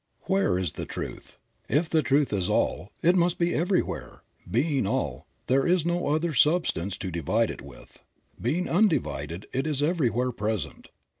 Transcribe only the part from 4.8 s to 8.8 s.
all, there is no other substance to divide it with; being